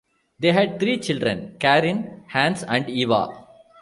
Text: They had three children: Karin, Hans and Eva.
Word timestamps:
They 0.39 0.51
had 0.51 0.79
three 0.79 0.97
children: 0.97 1.57
Karin, 1.59 2.23
Hans 2.29 2.63
and 2.63 2.89
Eva. 2.89 3.27